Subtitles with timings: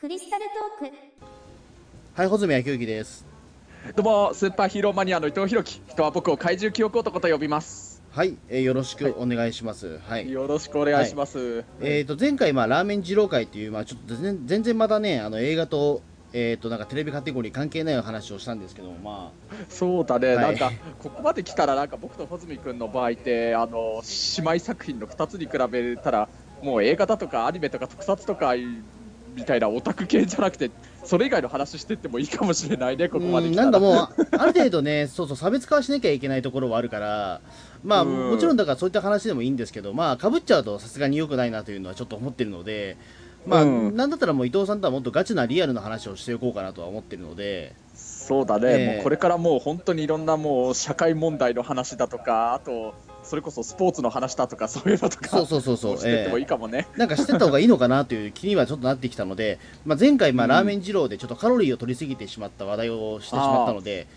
[0.00, 0.46] クリスタル
[0.78, 0.96] トーク。
[2.14, 3.26] はい、穂積昭之です。
[3.94, 5.82] どうもスーパーヒーローマニアの伊藤弘樹。
[5.88, 8.02] 人は僕を怪獣記憶男と呼びます。
[8.10, 9.98] はい、えーよろしくお願いします。
[9.98, 10.32] はい。
[10.32, 16.00] よろしくお願いします、えっ、と、前回、まあ、ラーメン二郎会っていう、まあ、ちょっと全然全然またね、あの、映画と、
[16.32, 19.32] えっ、と、なんかテレビカテゴリー関係ない話をしたんですけども、ま
[19.68, 20.36] そうだね、はい。
[20.36, 20.72] なんか
[21.02, 24.00] ここまで来たらなんか僕と穂積君の場合ってあの
[24.38, 26.30] 姉妹作品の2つに比べたら
[26.62, 28.54] もう映画だとかアニメとか特撮とか
[29.34, 30.70] みたいなオタク系じゃなくて
[31.04, 37.40] それ以外の話してってもいいかもしれないねあ、ここまでなんかもう、ある程度ね、そうそう、差別化はしなきゃいけないところはあるから、
[37.82, 38.30] まあ、うん。
[38.30, 42.96] もちろんだからそういった話でもいいんですけど、まあ、かぶっちゃうとさすがに良くないなというのはちょっと思ってるので、
[43.46, 43.96] まあ、うん。
[43.96, 48.94] なんだったらもう伊藤さんとはもっとガチなリアルな話をしておこうかなとは思ってるので、そうだね、ええ。
[48.96, 52.94] もうこれからもう本当にいろんなもう社会問題の話だとかあと
[53.30, 64.08] それこそスポーツの話だとか そういうのとかそうそうそうそう、してってもいいかもね、なんかしてった方がいいのかなという気にはちょっとなってきたので、 まあ、前回、まあ、うんラーメン二郎でちょっとカロリーを取りすぎてしまった話題をしてしまったので、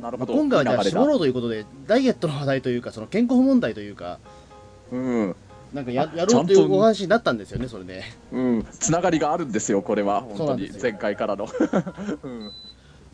[0.00, 4.18] まあ、なるほど、今回はじゃあ絞ろうということで、ダイエットの話題というか、その健康問題というか、
[4.90, 5.36] うん。
[5.74, 8.02] なんかやあやろうというお話になったんですよね、それで。
[8.32, 10.70] うん、つながりがあるんですよ、これは、本当に。
[10.80, 11.46] 前回からの。
[12.24, 12.52] うん。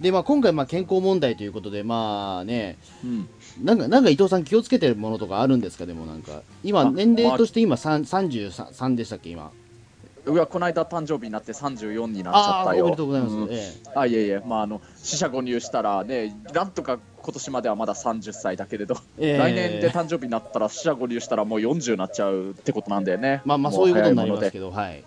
[0.00, 3.28] で、まあ、今回、まあ、健康問題ということで、まあね、うん
[3.62, 9.50] なんか、なんか伊藤さん気をつけてるものとかあるんですか、でもなんか、今、あ年齢として今、3 33でしたっけ、今。
[10.28, 12.84] うわこの間誕生日になって34になっちゃったよ。
[12.84, 13.34] めでとうございます。
[13.34, 23.43] うんえあいえいえ、まあ、あの死者誤入したらね、なんとか今年まではまだ30歳だけれど、えええ来年で誕生日になったら死者誤入したらもう40になっちゃうってことなんだよね。
[23.45, 25.05] まあまあ、もそういうことになりますけど、はい。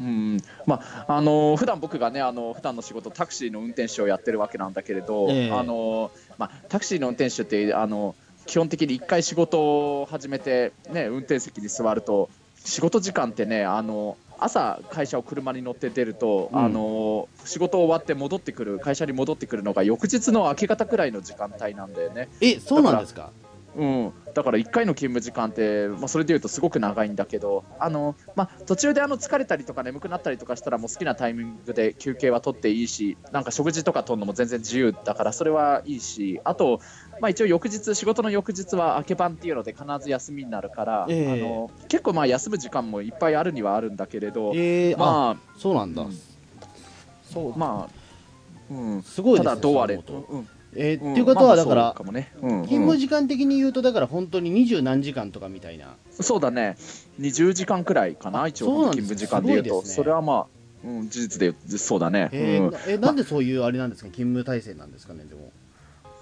[0.00, 8.14] うんまああの普段僕がねあの普段の仕事タクシーの運転手をやってるわけなんだけれど、ええあのまあ、タクシーの運転手ってあの
[8.46, 12.28] 基本的に1回仕事を始めて、ね、運転席に座ると
[12.64, 22.28] 仕事時間ってねあの朝会社を車に乗って出ると、うんあの仕事終わって戻ってくる会社に戻ってくるのが翌日の明け方くらいの時間帯なんだよね。
[22.40, 23.30] え、そうなんですか？
[23.74, 36.80] うん、だから1回の勤務時間って、まあ、それでいうとすごく長いんだけどあの、まあ、途中であの疲れたりとか眠くなったりとかしたらもう好きなタイミングで休憩は取っていいしなんか食事とか取るのも全然自由だからそれはいいしあと、
[37.20, 41.32] まあ、一応翌日仕事の翌日は明け晩っていうので必ず休みになるから、ええ。
[41.32, 46.02] あの結構まあ休む時間もいっぱいあるにはあるんだけれど、えー、あ、まそうなんだ。
[46.02, 46.08] うん。
[46.10, 49.38] あまあ、うん、すごい。
[49.38, 51.12] ただどうあれ、うんえーうん。
[51.12, 52.32] っていうことは、まあだからそう、かもね。
[52.40, 52.64] うんうん。
[52.64, 55.96] 勤務時間的に言うと、だから本当に二十何時間とかみたいな。
[56.10, 56.76] そうだね、
[57.20, 59.94] 20時間くらいかな、一応、そうなんです勤務時間でいうと、すごいですね。
[59.96, 60.46] それはまあ、
[60.84, 65.52] うん、事実で言うそうだね、うんえーえなんでそういうあれなんですか、勤務体制なんですかね、でも。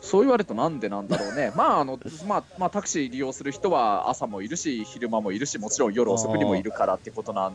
[0.01, 7.55] そう言われるとなんでなんだろうね、まああのまあまあ、タクシー利用する人は朝もいるし、昼間もいるし、もちろん夜遅くにもいるからってことなんっ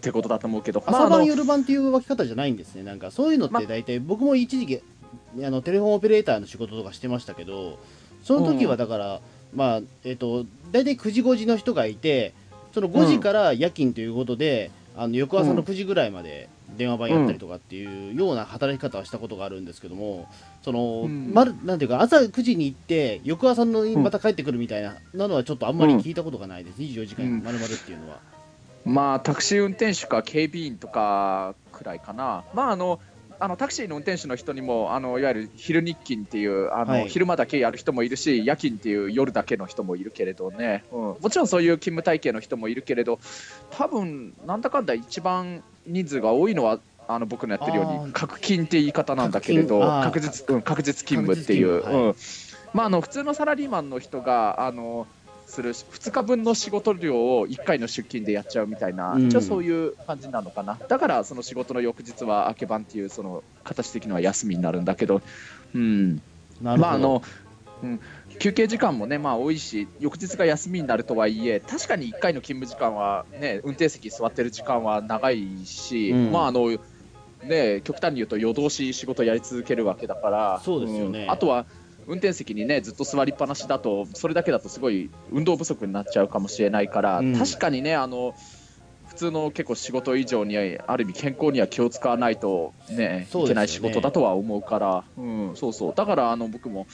[0.00, 2.82] てことだと思うけど、まあ朝晩あの夜晩っていう分け方じゃないんですね。
[2.82, 4.82] なんかそういうのっまて大体、僕も一時期、
[5.44, 7.78] あのテレフォンオペレーターの仕事とかしてましたけど、
[8.22, 9.20] その時はだから、
[9.54, 12.32] まあ、えっ、と、大体9時5時の人がいて、
[12.72, 20.28] その5時から夜勤ということで、あの翌朝の9時ぐらいまで電話番やったりとかっていうような働き方はしたことがあるんですけども、
[20.62, 21.32] その、うん。
[21.32, 27.42] まるなんていうか、朝9時に行って、翌朝のまた帰ってくるみたいななのはちょっとあんまり聞いたことがないです、24時間うん。
[27.42, 28.20] まるまるっていうのは。
[28.84, 32.98] まあ、タクシー運転手か警備員とかくらいかな、まあ、あの
[33.42, 37.08] あのタクシーの運転手の人にもあのいわゆる昼日勤っていうあの、はい。
[37.08, 43.18] 昼間だけやる人もいるし夜勤っていう夜だけの人もいるけれどね、うん、もちろんそういう勤務体系の人もいるけれど
[43.70, 52.14] 多分なんだかんだ一番人数が多いのはあの僕のやってるように確勤って言い方なんだけれど確実,、うん、確実勤務っていう、確実勤務うん。
[52.74, 55.06] まあ、あの普通のサラリーマンの人があの
[55.52, 59.26] する2日分の仕事量を1回の出勤でやっちゃうみたいな、うん。
[59.28, 60.78] 一応そういう感じなのかな。
[60.88, 65.20] だからその仕事の翌日は明け晩っていうその形的には休みになるんだけど、
[65.74, 66.16] うん。
[66.16, 66.22] なる
[66.62, 66.78] ほど。
[66.78, 67.22] まああの
[67.82, 68.00] うん、
[68.38, 76.32] 休憩時間もね、まあ、多いし翌日が休みになるとはいえ確かに1回の勤務時間は、ね、運転席に座ってる時間は長いし、うん。
[76.32, 76.78] まああの
[77.42, 81.26] ね、極端に言うと夜通し仕事やり続けるわけだからそうですよね。
[81.26, 81.30] ん。
[81.30, 81.66] あとは
[82.06, 87.38] 運転席にねずっと座りっぱなしだとそれだけだとすごい運動不足になっちゃうかもしれないから、うん。
[87.38, 88.34] 確かにねあの
[89.06, 93.28] 普通の結構仕事以上にある意味健康には気を使わないとねね。
[93.30, 95.94] いけない仕事だとは思うから、うん、そうそう。
[95.94, 96.86] だからあの僕も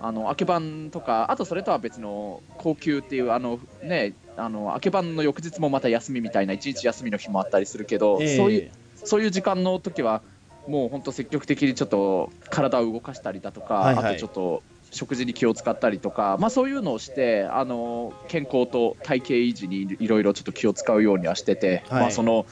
[0.00, 8.36] あの明け晩とかあとそれとは別の高級っていうあのねあの明け晩の翌日もまた休みみたいな一日休みの日もあったりするけど、ええ。
[8.36, 10.22] そういうそういう時間の時は
[10.68, 14.04] もう本当積極的にちょっと体を動かしたりだとか、はいはい。
[14.04, 22.00] あとちょっと食事に気を使ったりとか、まあ、そういうのをしてあの健康と体型維持にいろいろちょっと気を使うようにはしてて、はい。
[22.02, 22.46] まあ、その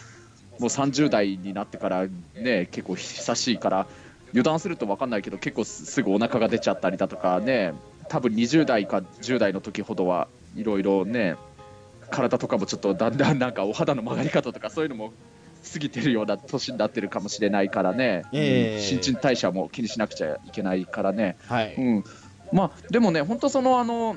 [0.58, 3.86] もう30代になってからね結構久しいから
[4.30, 7.74] 油断すると分かんないけど結構すぐお腹が出ちゃったりだとかね
[8.08, 11.36] 多分20代か10代の時ほどはいろいろね
[12.10, 15.12] 体とかもちょっとだんだんなんかお肌の曲がり方とかそういうのも
[15.72, 18.80] 過ぎてるような年になってるかもしれないからね、ええ。
[18.80, 22.04] 新陳代謝も気にしなくちゃいけないからね、はい、うん、
[22.52, 24.16] まあでもね本当そのあの、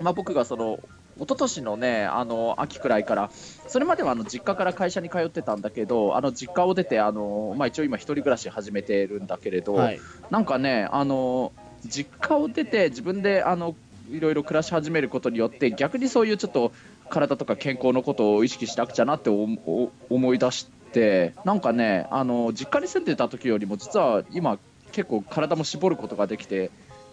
[0.00, 0.78] まあ、僕がその
[1.16, 3.30] 一昨年のねあの秋くらいから
[3.66, 10.00] それまではあの実家から会社に通ってたんだけどあの実家を出てあの、まあ、一応今一人暮らし始めてるんだけれど、はい、
[10.30, 11.52] なんかねあの
[11.86, 13.74] 実家を出て自分であの
[14.10, 16.72] いろいろ暮らし始めることによって逆にそういうちょっと
[17.08, 24.58] 体とか健康のことを意識しなくちゃなって思い出してなんかねあの実家に住んでた時よりも実は今
[24.92, 26.70] 結構体も絞ることができて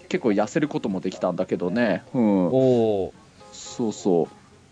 [0.09, 2.49] 結構痩せることもできたんだけどね、うん、お
[3.05, 3.13] お
[3.51, 4.27] そうそ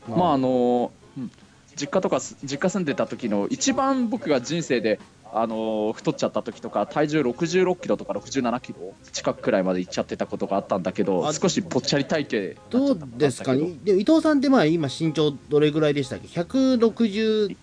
[0.07, 0.11] う。
[0.11, 1.31] まああの、うん。
[1.75, 4.99] 実家とかす実家住んでた時の一番僕が人生で
[5.33, 12.27] あの太っちゃった時とか体重66キロとか67キロ近くくらいまでいっちゃってたことがあったんだけどあ少しぽっちゃり体
[12.59, 12.93] 型ど。
[12.93, 13.53] うですか？
[13.55, 17.55] ねで伊藤さんってまあ今身長どれぐらいでしたっけ？160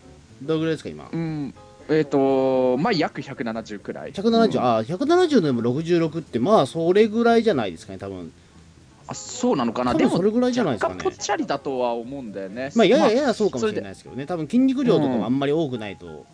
[0.43, 1.09] どれぐらいですか今？
[1.13, 1.55] うん
[1.91, 4.13] えっ、とまあ約170くらい。
[4.13, 4.63] 170、うん。
[4.63, 8.31] あ170でも66ってまあそれぐらいじゃないですかね多分。
[9.07, 9.95] あそうなのかな？
[9.95, 10.95] 多でも分それぐらいじゃないですかね。
[10.97, 14.27] 若干ぽっちゃりだとは思うんだよねまあややまややそうかもしれないですけどね。
[14.27, 16.27] 多分筋肉量とかもあんまり多くないと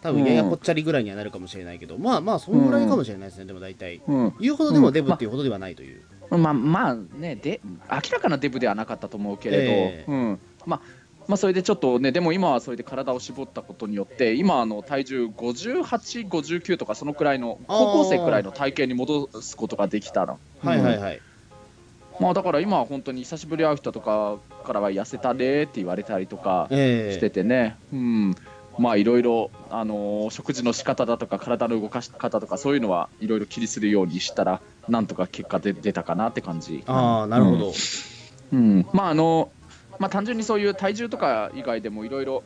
[0.00, 3.44] 多分ややぽっちゃりぐらいにはなるかもしれないけどまあまあそのぐらいかもしれないですね。
[3.44, 4.00] でも大体。
[4.06, 6.00] うん言うほどでもデブっていうほどではないという。
[6.30, 10.10] まあまあねで明らかなデブではなかったと思うけれど、ええ。
[10.10, 10.40] うん。
[10.64, 10.80] まあ
[11.28, 20.38] まあそれでちょっとねでも今はそれで体を絞ったことによって今あの体重58、59とかそのくらいの高校生くらいの体型に戻すことができたの。
[20.62, 20.98] うんはいはい。
[20.98, 21.20] はい。
[22.20, 28.34] まあだから今は本当に久しぶりに会う人とかからは痩せたねって言われたりとかえしててね、うん、
[28.78, 36.82] まあいろいろあのー食事の仕方だとか体の動かし方とかそういうのはいろいろ気にするようにしたらなんとか結果で出たかなって感じ。
[36.86, 37.72] ああなるほど。
[38.52, 39.50] うん、まああの
[39.98, 42.42] まあ単純にそういう体重とか以外でもいろいろ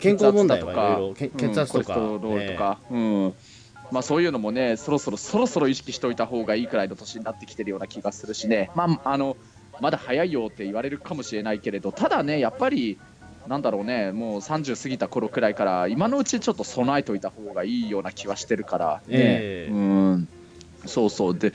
[0.00, 3.34] 健康問題とか血圧とかうんコレステロールとか、うん。
[3.90, 8.70] まあそういうのもねそろそろそろそろ意識しておいた方がいいくらいの年になってきてるような気がするしね。
[8.74, 9.36] まああの
[9.80, 12.98] まだ早いよって言われるかもしれないけれどただねやっぱり
[13.46, 18.94] なんだろうねもう30過ぎた頃くらいから今のうちちょっと備えておいた方がいいような気はしてるから。
[18.96, 19.72] ね、ええ。
[19.72, 20.28] うん。
[20.84, 21.38] そうそう。
[21.38, 21.52] で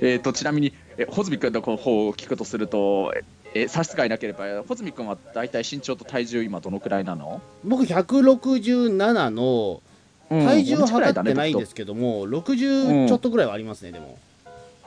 [0.00, 1.74] えー、とちなみにえ穂積君の方
[2.08, 3.12] を聞くとすると
[3.58, 9.82] ええ差し支えなければ穂積君は大体身長と体重今どのくらいなの、僕167の
[10.30, 14.18] うん体重は測ってないんですけども、60ちょっとぐらいはありますね、でも。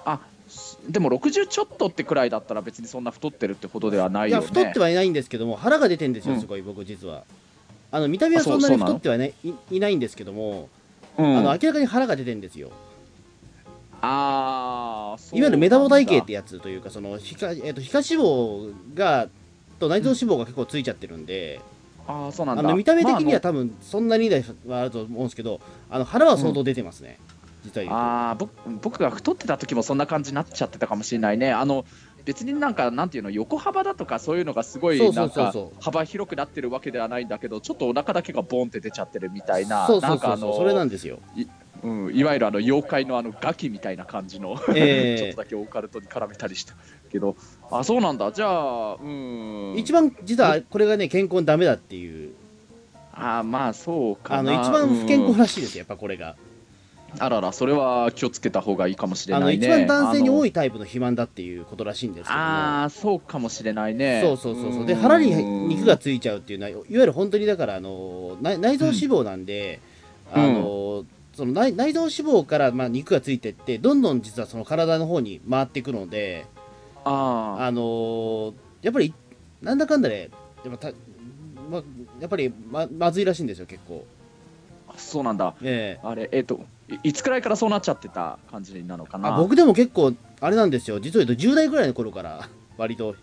[0.05, 0.19] あ
[0.89, 7.23] でも60ちょっとってくらいだったら別にそんな太ってるってほどではないいや、よね太ってはいないんですけども、腹が出てんですよ、うんすごい、僕、実は。
[7.91, 10.69] あの見た目はあそんなの太ってはいないいいないんですけども、
[11.17, 12.71] うんあの明らかに腹が出てんですよ。
[14.01, 19.27] あいわゆるメタボ体型ってややつというか、その皮下,、えっと皮下脂肪が
[19.79, 21.59] と内臓脂肪が結構ついちゃってるんで、
[22.07, 22.61] あーそうなんだ。
[22.61, 27.19] あの見た目的にまあは多分そんなにはあると思うんですけど、あの腹は相当出てますね、
[27.63, 27.95] 実は言うと。
[27.95, 28.51] あー僕
[28.81, 31.51] 僕が太ってた時もそんな感じになっちゃってたかもしれないね。
[31.51, 31.85] あの
[32.23, 35.83] 別になんかなんていうの横幅だとかそういうのがすごいなかうんそうそう。
[35.83, 39.87] 幅広くなってるわけではないんだけどちょっとお腹だけがボンって出ちゃってるみたいな。
[39.87, 41.17] そうそうそう、それなんですよ。
[41.83, 45.17] うん、いわゆるあの妖怪のあのガキみたいな感じの、ええ。
[45.21, 46.75] ちょっとだけオカルトに絡めたりした
[47.11, 47.35] けど。
[47.71, 48.31] あそうなんだ。
[48.31, 49.73] じゃあうん。
[49.77, 52.33] 一番実はこれがね、健康にダメだっていう、
[53.13, 56.35] あまあそうかあなの一番不健康うんらしいですよ、やっぱこれが。
[57.19, 59.67] あららそれは気をつけた方がいいかもしれあのないね。
[59.67, 62.41] 一番男性に多いいタイプの肥満だっていうことらしいんですけども。
[62.41, 64.21] ああそうかもしれないね。
[64.23, 64.85] そうそうそうそう。
[64.85, 65.35] で腹に
[65.67, 69.81] 肉がついちゃうっていうのはいわゆる本当にだからあの内内臓脂肪なんで、
[70.33, 70.41] うん。
[70.41, 76.45] あのその内内臓脂肪からまあ肉がついてってどんどん実はその体の方に回っていくので
[77.05, 79.13] あああのやっぱり
[79.61, 80.29] なんだかんだで
[80.65, 80.93] やっぱた、
[81.69, 81.83] ま、
[82.19, 84.05] やっぱりままずいらしいんですよ結構。
[84.97, 85.55] そうなんだ。
[85.61, 86.05] ええ。
[86.05, 89.35] あれえっ、といいつくらいからそうなっちゃってた感じなのかな？
[89.35, 90.99] あ僕でも結構あれなんですよ。
[90.99, 93.15] 実を言うと10代ぐらいの頃から 割と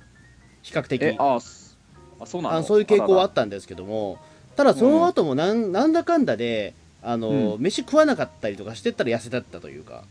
[0.63, 1.03] 比較的。
[1.03, 1.79] えあす
[2.19, 2.55] あそうなの？
[2.57, 4.19] あのそういう傾向はああったんですけども
[4.57, 7.63] ただその後もなん,、なんだかんだであの、うん。
[7.63, 10.05] 飯食わなかったりとかしてったら痩せたったというか。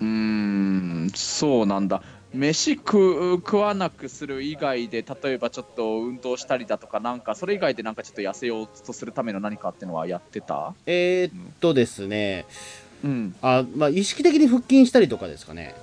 [0.00, 2.02] うーんそうなんだ。
[2.34, 10.74] 飯食う食わなくする以外で例えばちょっと運動したりだとかなんかそれ以外でなんかちょっと痩せようとするための何かっていうのはやってた？
[10.84, 12.44] えー、っとですね。
[13.04, 13.34] うん。
[13.40, 15.74] あ、まあ、意識的に腹筋したりとかですかね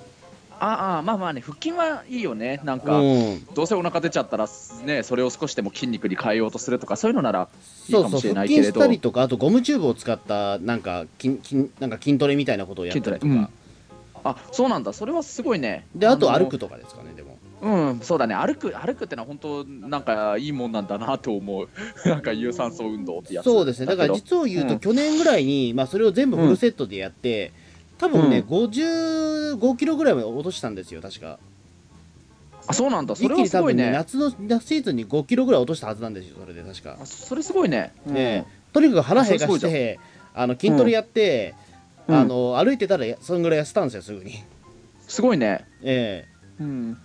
[0.65, 2.61] ああまあまあね腹筋はいいよね。
[2.63, 4.47] なんか、うん、どうせお腹出ちゃったら
[4.85, 7.49] ねそれを少しでも筋肉に変えようとするとかそういうのなら
[7.87, 8.65] いいそうそうかもしれな腹いけれど。
[8.65, 13.39] 筋したりとかあとゴムチューブを使ったなんか筋筋なんか筋トレみたいなことをやったりとか、筋トレ。
[13.39, 13.49] うん。
[14.23, 14.93] あそうなんだ。
[14.93, 15.85] それはすごいね。
[15.95, 17.37] であとの歩くとかですかねでも。
[17.61, 18.35] うんそうだね。
[18.35, 21.69] 歩く歩くってのは本当なんかいいもんなんだなと思う。
[22.07, 23.45] なんか有酸素運動ってやつ。
[23.45, 23.85] そうですね。
[23.85, 24.79] だから実を言うと、うん。
[24.79, 27.53] 去年ぐらいに、まあ、それを全部フルセットでやって、
[27.97, 28.47] 多分ね、うん。
[28.47, 31.39] 55キロぐらいまで落としたんですよ確か。
[32.67, 33.15] あそうなんだ。
[33.15, 34.31] そ一れ気に多分ねはすごいね。
[34.31, 36.97] 夏の夏シーズンに5キロぐらい落としたはずなんですよそれで確か。
[37.01, 38.17] あそれすごいね、うん。
[38.17, 39.99] えとにかく腹減かして
[40.33, 41.55] あの筋トレやって、
[42.07, 42.15] うん。
[42.15, 44.43] あの歩いてたらそんぐらい痩せたんですよすぐに。
[45.07, 45.65] すごいね。
[45.81, 46.25] え
[46.59, 46.97] うん。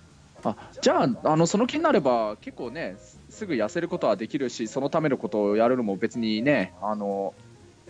[0.44, 7.34] あじゃああのその気になれば結構ねすすぐ痩せることはできるしそのためのことをやるのも別にねあの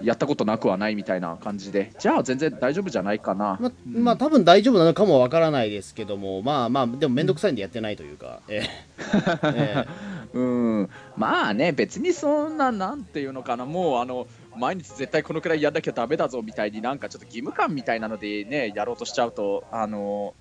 [0.03, 1.93] やったことなくはないみたいな感じで。
[1.99, 4.05] じゃあ全然大丈夫じゃないかな、えまうん。
[4.05, 9.85] まあ多分大丈夫なのかもわからないですけどもまあまあでも面倒くさいんでやってないというか、ええ。
[9.85, 9.87] え
[10.35, 10.91] うん。
[11.17, 13.65] まあね別にそんななんていうのかな。
[13.65, 14.27] もうあの
[14.59, 20.35] 毎日絶対このくらいやんなきゃダメだぞみたいになんかちょっと義務感みたいなのでねやろうとしちゃうとあの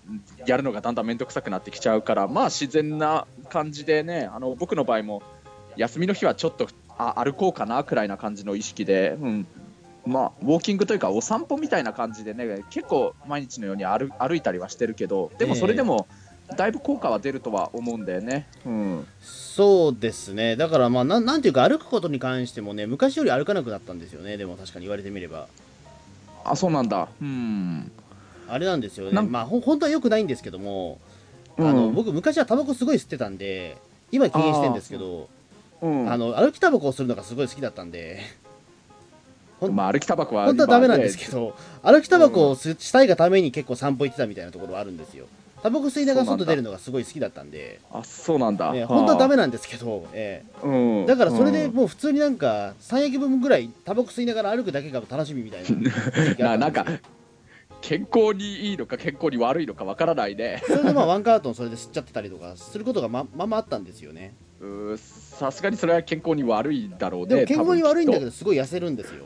[0.46, 5.22] やるのがだんだん面倒くさくなってきちゃうからまあ自然な感じでねあの僕の場合も
[5.76, 9.48] 休みの日はちょっとあ歩こうかなくらいな感じの意識で、うん、
[10.06, 16.08] まあウォーキングというかお散歩みたいな感じでね結構毎日のように歩歩いたりはしてるけどでもそれでも
[16.56, 18.48] だいぶ効果は出るとは思うんだよね。
[18.66, 19.08] うん。
[19.22, 20.56] そうですね。
[20.56, 24.38] だからまあなんなんていうか歩くことに関してもね昔より歩かなくなったんですよね。
[24.38, 25.48] でも確かに言われてみれば。
[26.46, 27.10] あそうなんだ。
[27.22, 27.92] うん。
[28.48, 29.22] あれなんですよね。
[29.22, 31.00] まあほ本当は良くないんですけども、
[31.58, 31.68] うん。
[31.68, 33.78] あの僕昔はタバコすごい吸ってたんで
[34.14, 35.28] 今禁煙してるんですけど
[35.82, 36.12] うん。
[36.12, 38.22] あの歩きタバコをするのがすごい好きだったんで。
[39.72, 45.26] まあ、歩きタバコは本当はダメなんですけど歩きタバコをすしたいがために結構散歩行ってたみたいなところはあるんですよ。
[45.64, 47.80] タバコ吸いながら外出るのがすごい好きだったんで。
[47.92, 50.68] あそうなんだ、ね本当はダメな、なんですけど、ええ。
[50.68, 55.64] うん、だからそれでうんもう普通になんか3駅分ぐらいタバコ吸いながら歩くだけが楽しみみたい
[56.38, 56.48] な。
[56.56, 56.86] ななんか
[57.82, 60.62] 健康にいいのか健康に悪いのかわからないね。
[60.68, 64.36] それでまあワンカートンそれで吸っちゃってたりとかすることがままあまああったんですよね
[64.98, 69.26] さすがにそれは健康に悪いだろうねでも健康に悪いんだけどどすごい痩せるんですよ。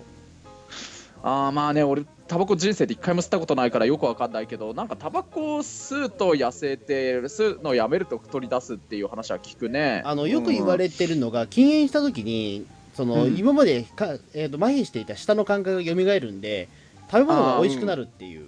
[1.24, 10.02] あーまあね俺タバコ人生で一回も吸ったことないからよくわかんないけどなんかタバコを吸うと痩せて吸うのをやめると太り出すっていう話は聞くね。
[10.06, 13.38] あのよく言われてるのが禁煙した時にその、うん。
[13.38, 16.68] 今までか、えー、と麻痺していた舌の感覚が蘇るんで
[17.10, 18.48] 食べ物が美味しくなるっていう。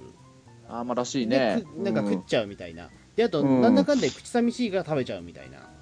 [0.68, 3.62] あーまあらしいでねくなんか食っちゃうみたいな、であと、うん。
[3.62, 5.58] なんだかんだで口寂しいから食べちゃうみたいな。
[5.58, 5.73] うん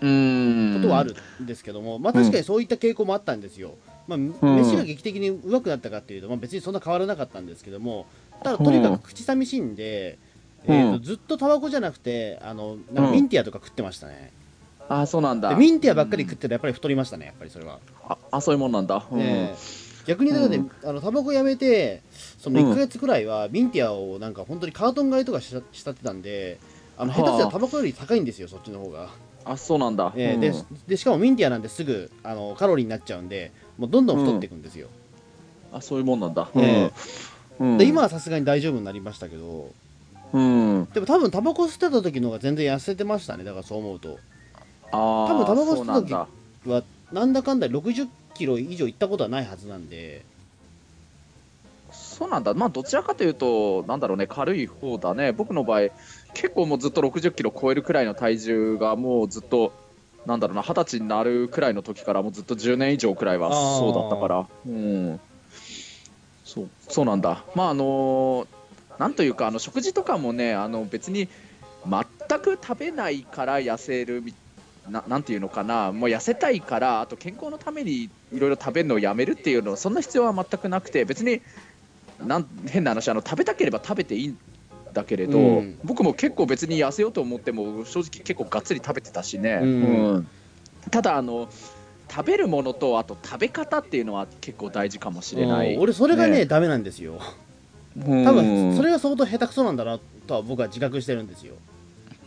[0.00, 3.74] ことはあるんですけども、まあ確かにそういった傾向もあったんですよ、
[4.08, 8.06] まあ、飯が劇的にうまくなったかっていうと、まあ、別にそんな変わらなかったんですけども
[8.42, 10.18] ただとにかく口寂しいんで、
[10.66, 14.30] うんえーとずっとタバコじゃなくてあのなんかミンティアとか食ってましたね、
[14.90, 15.50] あーそうなんだ。
[15.50, 19.20] でミンティアばっかり食ってたらやっぱり太りましたねやっぱりそれは、ああそういうもんなんだ、うん。
[19.20, 19.90] ええ。
[20.06, 22.02] 逆にだからね、あのタバコやめて
[22.38, 26.58] その1か月くらいはミンティアをなんか本当にカートン買いとかししってたんで
[26.98, 29.10] あの下手すりゃタバコより高いんですよそっちの方が、
[29.44, 30.52] あそうなんだ、うんええで
[30.86, 34.88] でしかもミンティアなんですぐあのカロリーになっちゃうんでもうどんどん太っていくんですよ、
[35.72, 36.90] あそういうもんなんだ、え
[37.60, 37.78] うん。
[37.78, 39.70] で今はさすがに大丈夫になりましたけど。
[40.32, 40.88] うん。
[40.92, 43.44] でも多分タバコ吸ってた時の方が全然痩せてましたね。
[43.44, 44.18] だからそう思うと。
[44.90, 46.26] あー多分タバコ吸った時そうなんだ
[46.66, 46.82] は
[47.12, 50.24] なんだかんだ60キロ以上いったことはないはずなんで。
[51.92, 52.54] そうなんだ。
[52.54, 54.26] まあどちらかというとなんだろうね。
[54.26, 55.32] 軽い方だね。
[55.32, 55.88] 僕の場合
[56.34, 59.72] 結構もうずっと60キロ超えるくらいの体重がもうずっと
[60.26, 64.46] なんだろうな二十歳になるくらいの時からもうずっと10年以上くらいはそうだったから。
[64.66, 65.20] うん。
[66.44, 67.44] そうそうなんだ。
[67.54, 68.46] まああの
[68.98, 71.28] なんというかあの食事とかもねあの別に
[71.86, 74.34] 全く食べないから痩せるみ
[74.88, 75.92] ななんていうのかな。
[75.92, 81.40] もう痩せたいからあと健康のためにいろいろ食べるのをやめるっていうのはそんな必要は全くなくて別に
[82.18, 84.38] なん変な話あの食べたければ食べていいん
[84.92, 85.78] だけれど、うん。
[85.84, 89.68] 僕も結構別に痩せようと思っても正直結構がっつり食べてたしね、うん。
[89.68, 90.28] うん。
[90.90, 91.48] ただあの
[92.10, 95.82] 食べるものとあと食べ方っていうのは結構大事かもしれない、うん。
[95.82, 96.46] 俺それがねね。
[96.46, 97.20] ダメなんですよ。
[97.96, 98.24] うん。
[98.24, 101.54] 多分それが相当下手くそなんだなとは僕は自覚してるんですよ、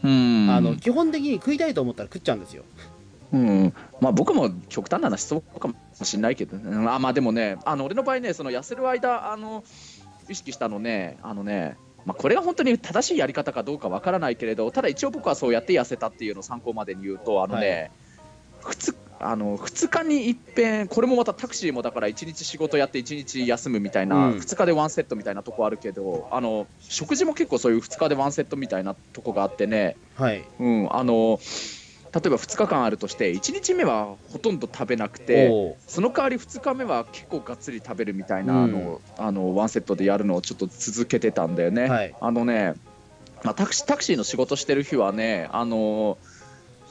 [0.04, 0.48] うん。
[0.50, 2.64] あの基本的に食いたいと思ったら食っちゃうんですよ。
[3.34, 3.74] うん。
[4.00, 9.64] まあ、僕も極端な話そうかもしれないけど、うんあまあでもねあの俺の場合ねその痩せる間あの
[10.30, 17.92] 意識したのねあのね、まあ、これが本当に正しいやり方かどうかわからないけれどただ一応僕はそうやって痩せたっていうのを参考までに言うとあのね、
[18.62, 24.38] は普通あの2日に一遍これもまたタクシーもだから1日仕事やって1日休むみたいな、うん。
[24.38, 30.44] 2日でワンセットみたいなとこあるけどあの食事も結構そういう2日でワンセットみたいなとこがあってね、はい。
[30.60, 31.40] うん、あの
[32.14, 38.64] 例えば2日間あるとして1日目はほとんど食べなくてその代わり2日目は結構がっつり食べるみたいな、うん。
[38.64, 41.90] あのあのワンセットでやるのをちょっと続けてたんだよね。
[41.90, 42.16] はい。
[42.22, 42.76] あのね、
[43.44, 46.20] まあ、タクシータクシーの仕事してる日はねあの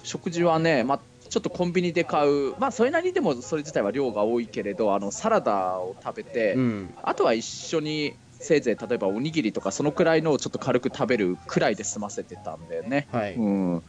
[0.03, 6.95] 食事はね、まあ、ちょっとコンビニで買う、まあ、それなりにでもそれ自体は量が多いけれどあのサラダを食べて、うん。
[7.01, 13.07] あとは一緒にせいぜい例えばおにぎりとかそのくらいのをちょっと軽く食べるくらいで済ませてたんだよね。
[13.13, 13.83] はい、うん、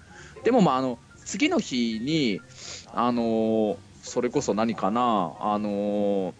[0.43, 2.41] でもまああの次の日に
[2.93, 6.33] あのーそれこそ何かなあのー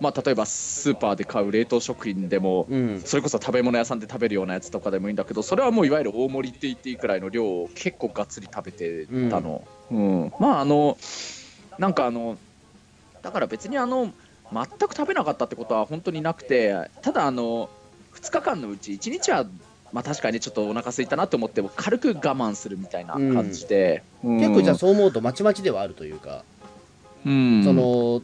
[0.00, 3.00] まあ例えばスーパーで買う冷凍食品でもうん。
[3.04, 10.32] それこそ食べ物屋さんで食べるようなやつとかでもいいんだけどそれはもういわゆる大盛りって言っていいくらいの量を結構がっつり食べてたの、うん。
[10.38, 10.96] まああの
[11.78, 12.38] なんかあの
[13.22, 14.10] だから別にあの
[14.52, 17.68] 全く食べなかったってことは本当になくてただあの
[18.14, 19.46] 2日間のうち1日は
[19.92, 24.38] まあ確かにちょっとお腹空いたなと思っても軽く我慢するみたいな感じで、うん。
[24.38, 26.44] 結構じゃあそう思うとまちまちではあるというか、
[27.26, 27.64] うん。
[27.64, 28.22] その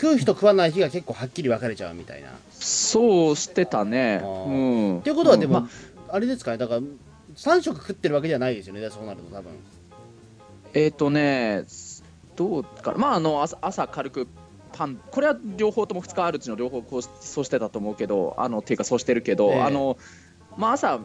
[0.00, 2.28] 食う日と食わない日が結構はっきり分かれちゃうみたいな。
[2.52, 4.20] そうしてたね。
[4.22, 4.44] あー。
[4.46, 5.68] うん、っていうことはでも、ま
[6.08, 6.20] あ。
[6.20, 6.58] れですかね？
[6.58, 8.88] だから3食食ってるわけじゃないですよね？
[8.90, 9.52] そうなると多分。
[10.74, 11.64] えっ、とね、
[12.36, 14.28] どうかな、まあ、あの朝朝軽く
[14.72, 19.62] パン、これは両方とも2日あるうちの両方こうそうしてたと思うけど、あのっていうかそうしてるけど、ええ。
[19.62, 19.96] あの
[20.56, 21.00] まあ、朝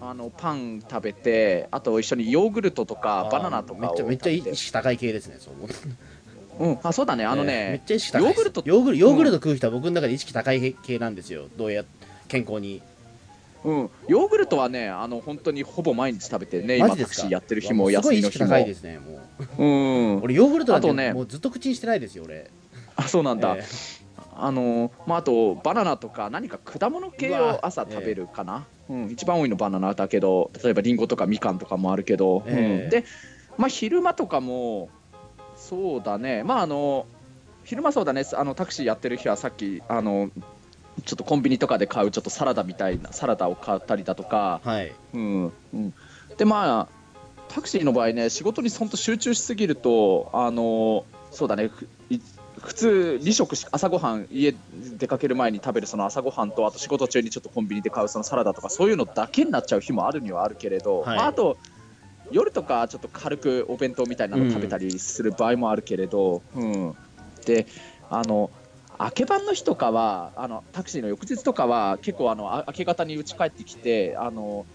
[0.00, 5.68] あのパン食べて、あと一緒にヨーグルトとかバナナとかをめっちゃめっちゃ意識高い系ですねそう思う。
[6.56, 8.34] うん、あそうだね、あのね、ちゃ意識高いです。
[8.34, 11.46] ヨーグルトヨーグルヨーグルト食う人は僕の中で意識高い系なんですよ。
[11.56, 11.84] どうや
[12.28, 12.82] 健康に。
[13.64, 18.44] うん、ヨーグルトはね、あの本当にほぼ毎日食べてね、今タクシーやってる日もすごい意休みの日も。
[18.44, 18.64] 識高い。
[18.66, 19.20] ですねも
[19.58, 19.64] う。
[19.64, 19.66] う
[20.18, 22.50] ん、俺ヨーグルトなんてあとねもうずっと口にしてないですよ俺。
[22.96, 23.56] あそうなんだ。
[23.56, 23.64] え
[24.36, 32.84] あのまあ、あとバナナとか何か果物系を朝食べるかな、うん、一番多いのバナナだけど例えばリンゴとかみかんとかもあるけど、ええ。
[32.84, 33.04] うん、で、
[33.56, 34.90] まあ、昼間とかも
[35.56, 36.42] そうだね。
[36.42, 37.06] まああの
[37.64, 38.24] 昼間そうだね。
[38.34, 40.30] あのタクシーやってる日はさっきあの
[41.04, 44.92] ちょっとコンビニとかで買うちょっとサラダみたいなサラダを買ったりだとか、はい。
[45.14, 45.94] うんうん、
[46.36, 46.88] でまあ
[47.48, 51.70] タクシーの場合ね仕事に本当集中しすぎるとあのそうだね
[52.66, 54.54] 普通2食し朝ごはん家
[54.98, 61.16] 出かける前に食べるその朝ごはんとあと仕事中にちょっとコンビニで買うそのサラダとかそういうのだけになっちゃう日もあるにはあるけれど、はい。
[61.16, 61.58] まあ、あと
[62.30, 66.94] 夜とかちょっと軽くお弁当みたいなの食べたりする場合もあるけれど、うん。
[67.44, 67.66] で
[68.08, 68.50] あの
[68.98, 74.66] 明け晩の日とかはあのタクシーの翌日とかは結構あのあ明け方に家帰ってきてあの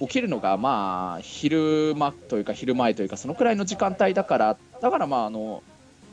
[0.00, 5.62] 起きるのがまあ昼間というか昼前というかそのくらいの時間帯だからだからまああの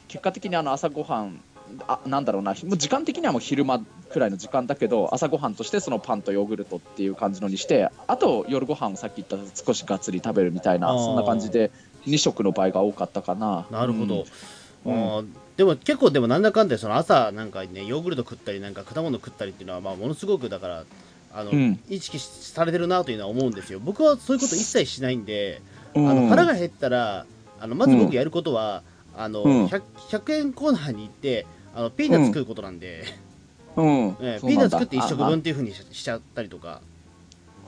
[0.10, 1.39] 結果的にあの朝ごはん
[1.88, 11.72] あなんだろうなもう時間的にはもう昼間くらいの時間だけど朝ごはんとしてそのパンとヨーグルトっていう感じのにしてあと夜ご飯をさっき言った少しがっつり食べるみたいなそんな感じで
[12.08, 13.67] 2食の場合が多かったかな。
[13.69, 14.26] なるほど、
[14.86, 14.93] うん。
[14.93, 20.86] あーでも結構でもなんだかんだでその朝なんかねヨーグルト食ったりなんか果物食ったりっていうのはまあものすごくだから
[21.34, 21.80] あの、うん。
[21.89, 23.80] 意識されてるなというのは思うんですよ。
[23.80, 25.62] 僕はそういうこと一切しないんで、
[25.93, 26.10] うん。
[26.10, 27.26] あの腹が減ったら
[27.60, 28.84] あのまず僕やることは、
[29.19, 29.65] あのうん。
[29.65, 33.03] 100, 100円コーナーに行ってあのピーナッツ食うことなんで、
[33.75, 34.15] うん。
[34.17, 36.82] ピーナッツ食って1食分っていうふうにししちゃったりとか、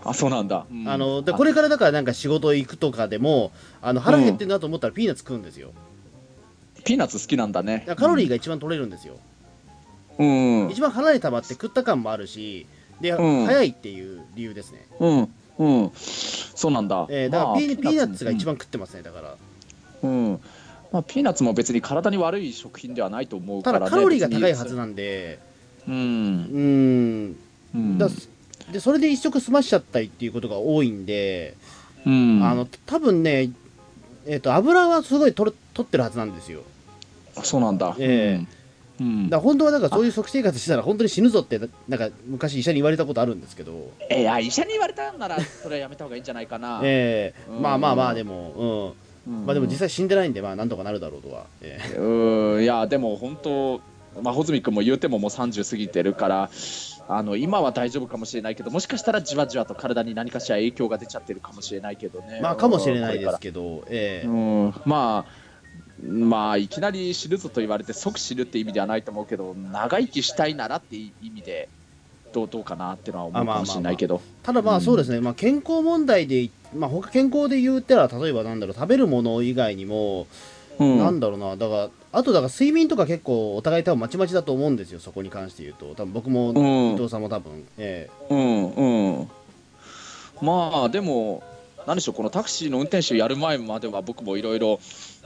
[0.04, 0.88] ああそうなんだ、うん。
[0.88, 5.72] あのでこれからだからなんか仕事行くとかでもあの腹減ってるなと思ったらピーナッツ食うんですよ。
[6.84, 7.86] ピーナッツ好きなんだね。
[7.96, 9.16] カロリーが一番取れるんですよ、
[10.18, 12.66] うん一番腹に溜まって食った感もあるし
[13.02, 13.46] で、うん。
[13.46, 15.30] 早いっていう理由ですね、うん。
[15.58, 15.92] うん。
[15.96, 19.36] そうなんだ、えーだからまあピーナッツが一番番食ってますねだから。
[20.04, 20.40] うん
[20.92, 25.40] まあ、ピーナッツも別に体に悪い食品ではないと思うから、ね、ただカロリーが高いはずなんで。
[25.88, 25.98] う、うん。
[25.98, 26.58] ー
[27.30, 27.36] ん。
[27.76, 27.98] うん。
[27.98, 28.10] だ
[28.72, 31.56] でそれで一食済ましちゃったりっていうことが多いんで、
[32.06, 33.50] うん、あの多分ね
[34.26, 36.62] えっ、と油はすごい取る取ってるはずなんですよ。
[37.44, 38.40] そうなんだ、え
[39.00, 39.06] うん。
[39.06, 39.30] うん。
[39.30, 47.62] だ本当はなんかそういう食生活したら本当に死ぬぞってなんか昔医者に言われたことあるんですけど、いや医者に言われたんならそれはやめた方がいいんじゃないかな、 えーうん。
[47.62, 48.94] まあまあまあでも、うんうん
[49.28, 52.64] まあでも実際死んでないんでまあなんとかなるだろうとは、えーうん。
[52.64, 53.82] いやでも本当、
[54.22, 56.50] まあ、穂積君も言うてももう30過ぎてるから
[57.08, 62.40] あの今は大丈夫かもしれないけどもしかしたらじわじわと体に何かしら影響が出ちゃってるかもしれないけどね。
[62.42, 64.74] まあかもしれないですけど、えーうん。
[64.86, 65.42] まあ
[66.04, 71.70] まあいきなり死ぬぞと言われて即死ぬって意味ではないと思うけど長生きしたいならって意味で
[72.34, 74.78] どうどうかなっていうのは思うかもしれないけど、ただまうん。
[74.78, 80.28] あそうですね、まあ、健康問題で、まあ、他健康で言うたら例えばなんだろう食べるもの以外にも
[80.80, 80.98] うん。
[80.98, 81.58] なんだろうな。
[81.58, 85.94] だからあとだから睡眠とか結構お互い多分まちまちだと思うんですよそこに関して言うと。
[85.96, 86.94] 多分僕もうん。
[86.94, 88.10] 伊藤さんも多分、え。
[88.30, 89.30] うんうん。
[90.42, 91.44] まあでも
[91.88, 94.80] 何でしょうこのタクシーの運転手やる前までは僕もいろいろ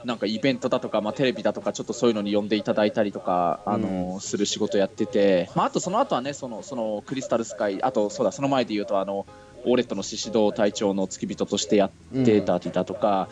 [0.04, 9.26] なんかイベントだとか、まあ、テレビだとかちょっとそういうのに呼んでいただいたりとか、あのする仕事やってて、まあ、あとその後はねそのそのクリスタルスカイあとそうだその前で言うとあの
[9.64, 13.28] オーレットの宍戸隊長の付き人としてやってたりだとか、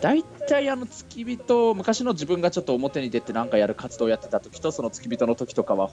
[0.00, 5.90] 大体あの付き人昔の自分がちょっと表に出てなんかやる活動をやってた時とその付き人の時とかは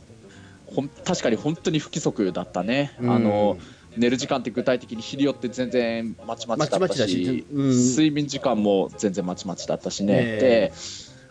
[0.68, 2.96] ほん確かに本当に不規則だったね。
[3.00, 3.58] うんあの
[3.98, 7.70] 寝る時間って具体的に日によって全然まちまちだったしうん。
[7.70, 10.40] 睡眠時間も全然まちまちだったしね、え。
[10.40, 10.74] で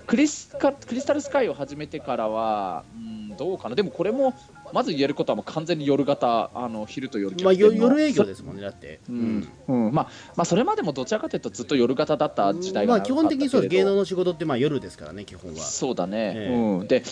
[0.07, 3.75] クリスカクリスタルスカイを始めてからは、うん、どうかな。
[3.75, 4.35] でもこれも
[4.73, 9.49] まず言えることはもう完全に夜型あの昼と夜まあ、夜営業ですもんねだって、うん。
[9.69, 9.93] うん。
[9.93, 15.61] まあまあ、それまでもどちらかというとずっと夜型だった時代がまあ基本的にそう芸能の仕事ってまあ夜ですからね基本は。
[15.61, 16.55] そうだね、ええ。
[16.55, 17.03] うん、で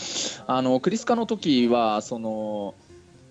[0.46, 2.74] あのクリスカの時はその、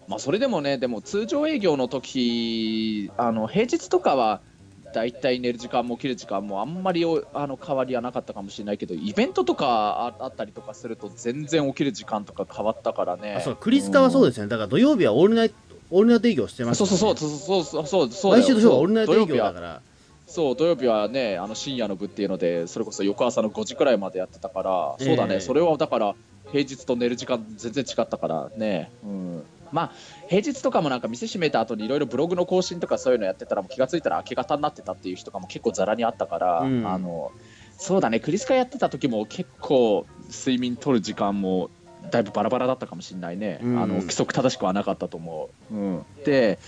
[0.09, 4.41] まあ、それでもねでも通常営業の時あの平日とかは
[4.91, 13.35] だいたい寝る時間も起きる時間もあんまりおあの変わりはなかったかもしれないけどイベントとかああったりとかすると全然起きる時間とか変わったからね。
[13.35, 14.47] あそうクリスカはそうですね。
[14.47, 15.55] だから土曜日はオールナイト
[15.91, 19.81] オールナイト営業してますそうそうそうそうそうそうそうだよ毎週土曜はオールナイト営業だから。
[20.25, 25.29] そう土曜日はねあの深夜の部っていうのでそれこそ翌朝の5時くらいまでやってたから、そうだええ。
[25.35, 26.15] ねそれはだから
[26.51, 29.91] 平日と寝る時間全然違ったからね、うん、まあ
[30.27, 36.87] 平日とかもなんか店閉めた後にいろいろブログの更新とかそういうのやってたらもう気がついたら明け方になってたっていう人がも結構ざらにあったから、うん。
[36.87, 37.31] あの
[37.77, 41.69] そうだねクリスカやってた時も結構睡眠取る時間も
[42.11, 43.81] だいぶバラバラだったかもしれないね、うん。
[43.81, 46.59] あの規則正しくはなかったと思う、うん、で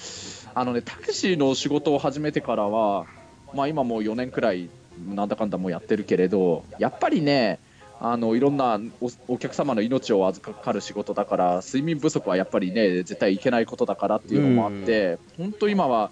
[0.54, 3.08] あのねタクシーの仕事を始めてからは
[3.54, 4.70] まあ今もう4年くらい
[5.10, 7.60] なんだかんだもうやってるけれどやっぱりね
[8.04, 16.10] あのいろんなおお客様の命を預かる仕事だから睡眠不足はやっぱりね絶対いけないことだからっていうのもあって、本当今は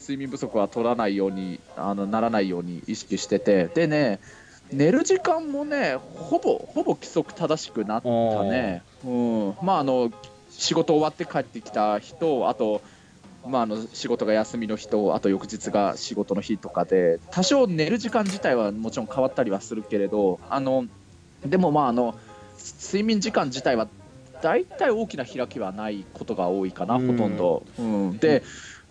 [0.00, 4.18] 睡眠不足は取らないようにあのならないように意識しててでね
[4.72, 8.08] 寝る時間もねほぼほぼ規則正しくなった
[8.42, 8.82] ね。
[9.04, 10.10] うん、まああの
[10.50, 12.82] 仕事終わって帰ってきた人あと
[13.46, 20.86] まあ、あの仕事が休みの人あと翌日が仕事の日とかで多少寝る時間自体はもちろん変わったりはするけれどあの
[21.44, 22.14] でもまああの
[22.82, 23.88] 睡眠時間自体は
[24.42, 27.06] 大体大きな開きはないことが多いかな、うん。
[27.08, 27.66] ほとんど。
[27.78, 28.42] うん、で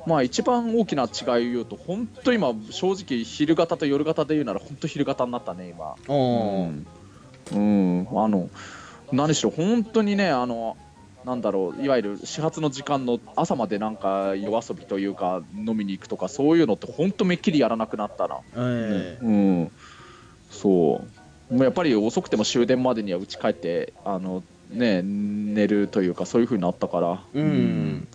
[0.05, 5.95] まあ一番大きな違いを言うと本当今正直昼型と夜型で言うなら本当昼型になったね今。
[6.07, 6.87] うん、
[7.51, 8.49] うん、あの
[9.11, 10.77] 何しろ本当にねあの
[11.25, 19.25] なんだろういわゆる始発の時間の朝までなんか夜遊びというか飲みに行くとかそういうのって本当めっきりやらなくなったな、ええ。
[19.25, 19.71] うん、
[20.49, 21.07] そう
[21.49, 27.23] もうやっぱり遅くても終電までには家帰ってあのね寝るというかそういう風になったから。
[27.33, 28.07] うん。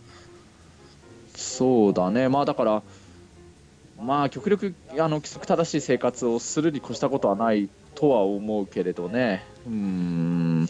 [1.35, 2.29] そうだね。
[2.29, 2.83] まあだから
[4.01, 9.45] まあ極力あの規則正しい生活をするに越したことはないとは思うけれどね。
[9.67, 10.69] うん。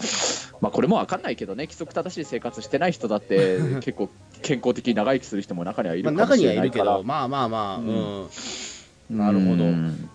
[0.61, 1.65] まあこれも分かんないけどね。
[1.65, 4.09] 規則正しい生活してない人だって 結構
[4.43, 7.05] 健康的に長生きする人も中にはいまあ、るかもし中にはいるけれないから、ど。
[7.05, 9.17] まあまあまあ、ううん。
[9.17, 9.65] んなるほど。
[9.65, 10.09] うん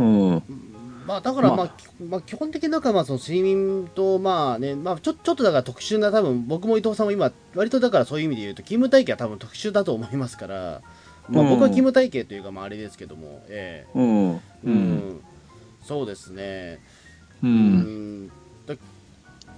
[0.00, 0.42] うん
[1.08, 10.82] まあ、だから、ままあ、きまあ、基本的になんか、まあ、その睡眠と、まあね、まあ、ちょ、ちょっとだから特殊な、多分僕も伊藤さんも今、割とだからそういう意味で言うと、勤務体系は多分特殊だと思いますから、
[11.30, 14.32] まあ、うん僕は勤務体系というか、まあ、あれですけども、えうん。
[14.34, 15.20] えうん、
[15.82, 16.78] そうですね。
[17.42, 18.28] ううんん。
[18.66, 18.74] だ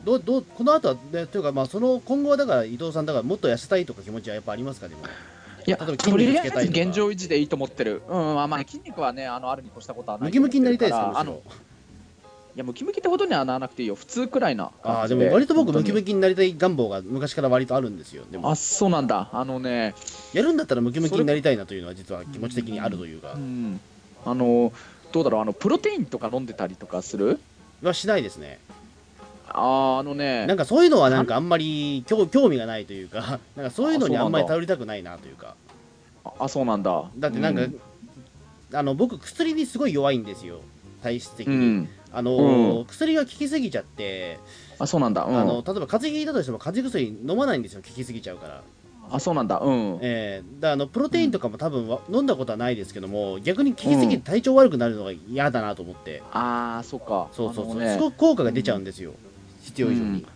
[0.05, 5.03] どうどうこの後は、ね、というか、まあ、その今後はだから伊藤さんだからもっと痩せたいとか気持ちはやっぱありますかでも
[5.71, 10.29] いや現状維持でいいと思ってる、うんまあ、まあ筋肉はねあのあるに越したことはない。
[10.29, 11.43] ムキムキになりたいですあの
[12.57, 13.95] いやムキムキってほどにはならなくていいよ。
[13.95, 14.73] 普通くらいな。
[14.83, 15.15] あで。
[15.15, 18.25] も割と僕ムキムキになりたい願望が昔から割とあるんですよ。
[18.29, 18.51] でも。
[18.51, 19.31] あそうなんだ。
[19.33, 19.95] あのね。
[20.33, 23.35] やるんだったらムキムキになりたいなというのは実は気持ち的にあるというか。
[23.35, 23.81] うん。
[24.27, 24.73] あの
[25.13, 25.43] どうだろう。
[25.43, 27.39] あのプロテインとか飲んでたりとかする？
[27.83, 28.59] はしないですね
[29.53, 35.55] あーあのねなんかそういうのはなんかあんまり興興味がないというか なんかそういうのにあんまり頼りたくないなというか。
[36.25, 37.05] ああそうなんだ。
[37.17, 37.81] だってなんか、うん。
[38.73, 40.61] あの僕薬にすごい弱いんですよ。
[41.03, 41.89] 体質的に、うん。
[42.13, 42.85] あのーうん。
[42.87, 44.39] 薬が効きすぎちゃって、
[44.79, 48.63] あそうなんだ、うん、あの例えば風邪ひいたとしても風邪薬飲まないんですよ効きすぎちゃうから。
[49.13, 49.59] あそうなんだ。
[49.59, 49.99] うん。
[50.01, 57.29] えー、だあのプロテインとかも多分わ飲んだことはないですけども逆に効きすぎて体調悪くなるのが嫌だなと思って、ああそっか。
[57.33, 57.95] そうそうそう、ね。
[57.95, 59.13] すごく効果が出ちゃうんですよ、
[59.61, 60.27] 必要以上に、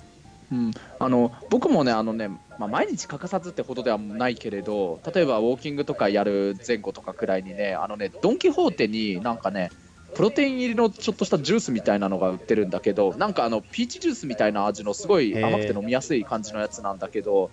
[0.52, 9.70] うん、あの僕もねあのね、まあ、毎日欠かさずってほどではないけれど例えばウォーキングとかやる前後とかくらいにねあのねドン・キホーテになんかね
[10.14, 17.50] プロテイン入りのちょっとしたジュースみたいなのが売ってるんだけどなんかあのピーチジュースみたいな味のすごい甘くて飲みやすい感じのやつなんだけど、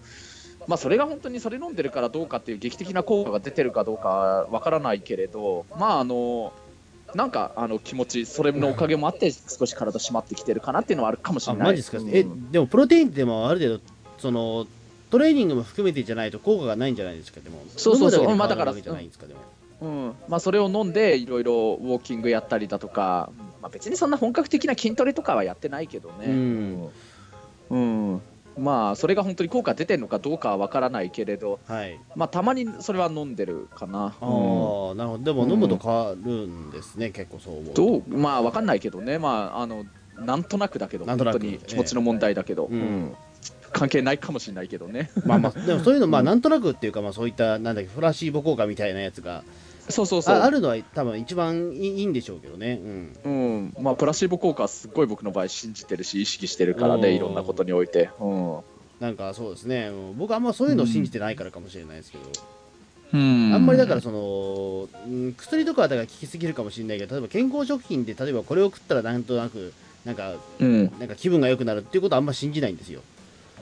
[0.67, 6.53] まあ、それが本当にそれ飲んでるからどうかっていう劇的な効果が出てるかどうかわからないけれどまああの
[7.15, 11.61] なんかあの気持ちそれのおかげもあって少し体締まってきてるかなっていうのはあるかもしれない。
[11.61, 12.09] あマジですか、うん。
[12.09, 13.83] えでもプロテインってもある程度
[14.17, 14.67] その
[15.09, 17.41] トレーニングも含めてじゃないと効果がないんじゃないですか？
[17.41, 18.35] でもそうそうそう。
[18.35, 18.73] まあだから
[19.81, 20.13] うん。
[20.29, 26.89] まあ、それを飲んでいろいろウォーキングやったりだとか、まあ、別にそんな本格的な筋トレとかはやってないけどね、うん。
[27.71, 28.21] うん
[28.61, 31.99] まあそれが本当に効果出てるのかどうかは分からないけれど、はい。
[32.15, 34.15] まあ、たまにそれは飲んでるかな。
[34.21, 34.97] ああ、うん。
[34.97, 35.23] なるほど。
[35.23, 37.73] でも飲むと変わるんですね、結構そう思う。
[37.73, 39.85] どうまあ分かんないけどね、まあ、あの
[40.17, 43.15] なんとなくだけど本当に気持ちの問題だけど、えうん。
[43.71, 45.09] 関係ないかもしれないけどね。
[45.25, 49.43] まあまあでもそういうのまあなんとなくっていうかまあそういったなんだっけフラシーボ効果みたいなやつが
[49.89, 50.35] そうそうそう。
[50.35, 52.79] ああるのは多分一番いいんでしょうけどね。
[52.83, 53.17] うん。
[53.23, 53.29] う
[53.79, 53.83] ん。
[53.83, 58.59] まあ、プラシーボ効果はすっごい僕の場合信じてるし意識してるからねいろんなことにおいて、うん。
[58.99, 59.89] なんかそうですね。
[59.89, 62.23] うん僕あんまそういうのを信じてないからかもしれないですけど、
[63.13, 63.53] うん。
[63.53, 69.73] あんまりだからその、うん、薬とかはだから効きすぎるかもしれないけど例えば健康食品で例えばこれを食ったらなんとなく
[70.05, 70.91] なんかうん。
[70.99, 73.01] なんか気分が良くなるっていうことはあんま信じないんですよ、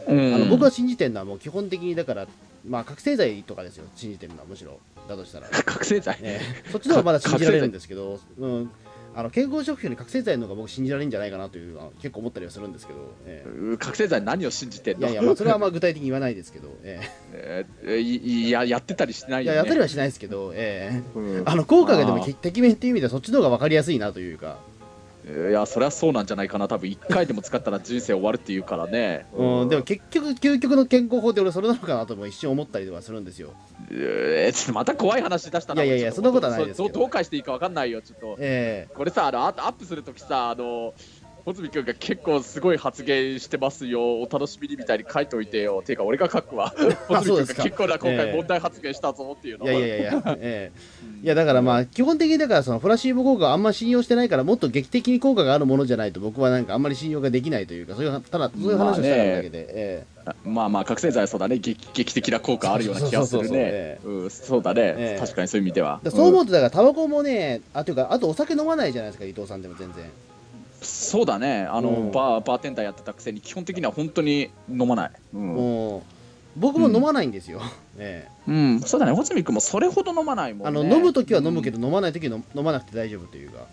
[0.08, 2.28] うん、あの僕が信じてるのはもう基本的にだから
[2.68, 4.80] まあ覚醒剤とかですよ信じてるのはむしろ。
[5.08, 5.48] だとしたら。
[5.66, 6.40] 覚醒剤、ね、
[6.72, 8.72] そっちの方がまだ信じられるんですけど、 うん、
[9.16, 15.08] あの健康食品より覚醒剤の方が僕信じられるんじゃないかなというのは結構思ったりはするんですけど、覚醒剤何を信じてんの？
[15.08, 17.02] えいやいや、まあ、それはまあ具体的に言わないですけど、え
[17.34, 17.66] え。
[17.84, 21.20] ーいいややってたりしてなえいね、ややったりはしないですけど、ええ。
[21.20, 21.44] うん。
[21.50, 24.60] あの効果がでもてきめんっていう意味ではそっちの方が分かりやすいなというか、
[25.30, 26.68] いやそれはそうなんじゃないかな。
[26.68, 33.54] 多分1回でも使ったら人生終わるっていうからね、うん、でも結局究極の健康法って俺それなのかなとも一瞬思ったりはするんですよ。
[33.92, 35.84] えーちょっとまた怖い話出したな。
[35.84, 36.90] いやいやいやそんなことはないですけど。
[36.90, 38.38] どうどう返していいか分かんないよちょっと。
[38.40, 38.88] え。
[38.96, 40.94] これさあのアップするときさあの
[41.50, 44.22] 穂積君が結構すごい発言してますよ。
[44.22, 45.82] お楽しみにみたいに書いておいてよ。
[45.84, 46.70] ていうか俺が書くわ。
[47.08, 50.72] 穂積君が結構な今ええ回問題発言したぞっていうのえいやいやいやいや、ええ。
[51.18, 51.24] うん。
[51.24, 60.06] いやだからまあ基本的にだからそのプラシーボ効果をあんま信用してないからもっと劇的に効果があるものじゃないと僕はなんかあんまり信用ができないというかそういうただそういう話をしたいだけで、え
[60.46, 61.58] まあまあ覚醒剤はそうだね。
[61.58, 64.00] 劇劇的な効果あるような気がするね。
[64.30, 65.20] そうだね、ええ。
[65.20, 66.00] 確かにそういう意味では。
[66.12, 70.06] そう思ううとだからタバコもねあというかあとお酒飲まないじゃないですか伊藤さんでも全然。
[70.06, 70.29] ん
[70.90, 71.64] そうだね。
[71.64, 72.12] あの、うん。
[72.12, 75.48] バーバーテンダーやってたくせに基本的には本当に飲まない、うん。
[75.56, 76.02] もう
[76.58, 77.62] 僕も飲まないんですよ、
[77.98, 78.52] ええ。
[78.52, 79.12] うん、そうだね。
[79.12, 80.80] 穂積君もそれほど飲まないもんね。
[80.80, 83.68] あの飲む時は飲むけど、飲まない時は飲飲まなくて大丈夫というか。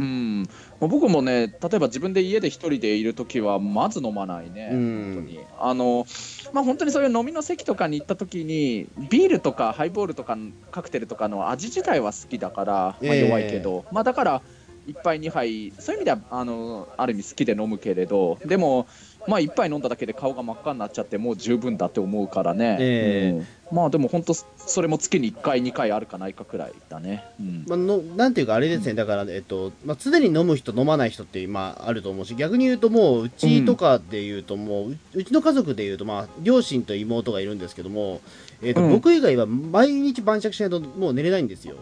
[0.00, 5.14] うん、まあ僕もね、例えば自分で家で一人でいるときは、まず飲まないね、うん。
[5.14, 5.40] 本当に。
[5.58, 6.06] あの、
[6.52, 10.36] まあ、本当にそういう飲みの席とかに行ったときに、ビールとかハイボールとか
[10.70, 13.28] カクテルとかの味自体は好きだから、まあ、ええ。
[13.28, 14.42] 弱いけど、まあ、だから、
[14.86, 18.86] 1杯、2杯、そういう意味ではあのある意味好きで飲むけれど、でも、
[19.28, 23.76] まあ、1杯飲んだだけで顔が真っ赤になっちゃって、もう十分だって思うからね、えうん。
[23.76, 27.24] まあでも本当、それも月に1回、2回あるかないかくらいだね。
[27.40, 27.64] うん。
[27.68, 38.20] まあ、のなんていうかあれですね、だから、えっとまあ、常に飲む人、飲まない人って、まあ、あると思うし、逆に言うと、もううちとかで言うと、もうううちの家族で言うと、まあ、両親と妹がいるんですけども、
[38.62, 38.90] えっとうん。
[38.90, 41.76] 僕以外は毎日晩酌しないと、もう寝れないんですよ。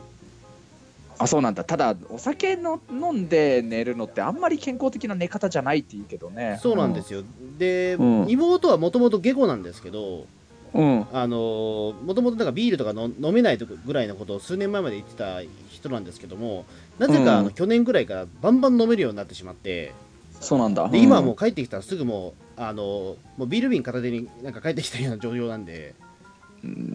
[1.23, 1.65] あそうなんだ。
[1.65, 6.59] ただお酒の飲んで寝るのってあんまり健康的な寝方じゃないって言うけどね。
[6.63, 7.23] そうなんですよ。
[7.59, 8.27] で、うん。
[8.31, 10.27] 妹はもともと下戸なんですけど、
[10.73, 11.07] うん。
[11.13, 16.65] あのもともとなんかビールとかの飲めないとぐらいのことを数年前まで言ってた人なんですけども、
[16.99, 19.93] なぜかあの、うん去年ぐらいからバンバン飲めるようになってしまって、
[20.41, 20.89] そうなんだ。
[20.89, 26.10] で今はもう帰ってきたらすぐもう、あのもうビール瓶片手になんか帰ってきたような状況なんで、うん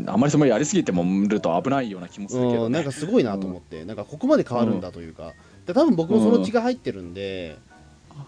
[0.07, 2.65] あんまりそのやりすぎてもると危ないような気もするけどね。
[2.65, 5.33] うんなんかすごいなと思って、なんかここまで変わるんだというか、
[5.65, 7.57] で多分僕もその血が入ってるんで、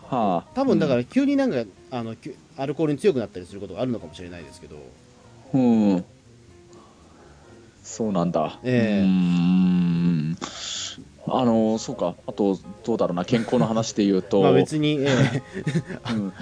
[0.10, 0.56] はあ。
[0.56, 2.15] 多分だから急になんか、あの
[2.58, 4.78] アルコールに強くなったりすることがあるのかもしれないですけど、
[5.54, 6.06] うん、うん
[7.84, 8.60] そうなんだ。
[8.63, 9.02] ええ。
[9.02, 10.38] うーん。
[11.30, 12.15] あのそうか。
[12.28, 13.23] あとどうだろうな。
[13.23, 14.41] 健康の話で言うと。
[14.43, 16.13] まあ別に、ええ。
[16.13, 16.34] うん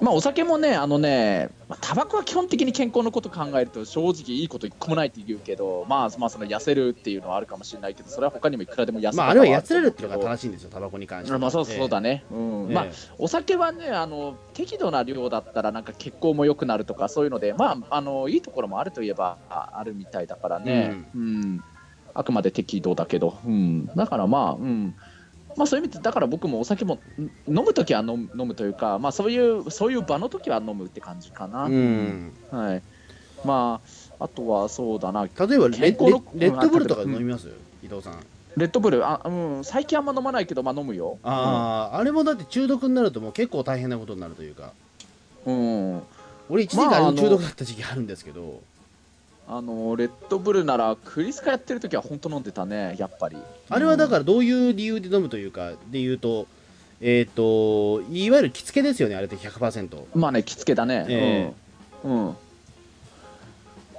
[0.00, 11.38] まあお酒もね、あのね、まあタバコは基本的に健康のこと考えると正直いいこと一個もないって言うけど、まあまあその痩せるっていうのはあるかもしれないけど、それは他にもいくらでも痩せまああれはやるつれるっていうのが正しいんですよ、タバコに関しては。
[11.38, 12.04] まあそうそうだね。
[12.04, 12.68] ね、うん。
[12.68, 12.74] ええ。
[12.74, 12.86] まあ
[13.18, 21.64] お酒はねあの適度な量だったらなんか血行も良くなるとかそういうのでまああのいいところもあるといえばああるみたいだからね、うん。
[22.14, 24.94] あくまで適度だけど、うん、だからまあ、うん
[25.56, 32.32] まあ、そういう意味でだから僕もお酒もん飲むときは飲む飲むというか、まあ、そういうそういう場の時は飲むって感じかな、うん。
[32.50, 32.82] はい、
[33.44, 33.80] ま
[34.18, 35.24] ああとはそうだな。
[35.24, 37.48] 例えばレレッドブルとかうん飲みます、
[37.82, 38.14] 伊藤さん。
[38.56, 41.18] レッドブルあ、うん、最近あんま飲まないけど、まあ、飲むよ。
[41.24, 44.72] ああ、あれもだって中毒になるともう結構大変なことになるというか。
[45.46, 46.02] うん、
[46.48, 48.73] 俺一時期まああのあれ中毒だった時期あるんですけど、あ
[49.60, 53.36] のレッドブルならクリスカやってる時は本当飲んでたねやっぱり。
[53.68, 56.46] あれはだかららどういう理由で飲むというかで言うと
[57.00, 61.52] えっ、といわゆる着付けですよねあれって100%まあね着付けだね、え。
[62.04, 62.36] うん、うん、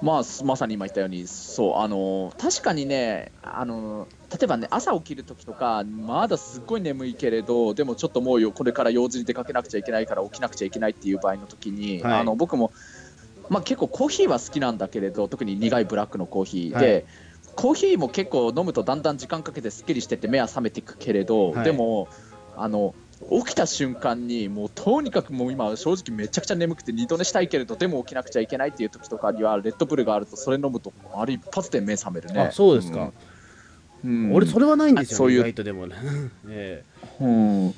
[0.02, 12.20] まあすまさに今言ったようにそうあの確かにねあの例えばね朝起きる時とかまだすっごい眠いけれどでもちょっともうよこれから用事に出かけなくちゃいけないから起きなくちゃいけないっていう場合の時に、はい。
[12.20, 12.72] あの僕も、
[13.48, 17.04] まあ、結構コーヒーは好きなんだけれど特に苦いブラックのコーヒーで、はい。
[17.54, 21.64] コーヒーも結構飲むとだんだん時間かけてすっきりしてて目は覚めていくけれど、はい。
[21.64, 22.08] でも
[22.56, 22.94] あの
[23.30, 32.40] 起きた瞬間にもうとにかくもう今正直めちゃくちゃ眠くて二度寝したいけれどでも起きなくちゃいけないっていう時とかにはレッドブルがあるとそれ飲むとあれ一発で目覚めるね。
[32.40, 33.12] あそうですか、
[34.04, 35.40] うん、俺それはないんですよ、そういう。
[35.40, 35.96] 意外とでもね、
[36.48, 36.84] え
[37.20, 37.24] え。
[37.24, 37.74] うん